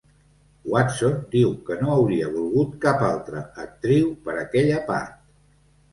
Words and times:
Watson 0.71 1.19
diu 1.35 1.51
que 1.67 1.77
no 1.83 1.91
hauria 1.97 2.31
volgut 2.37 2.73
cap 2.87 3.05
altra 3.11 3.45
actriu 3.67 4.09
per 4.27 4.39
aquella 4.47 4.85
part. 4.89 5.17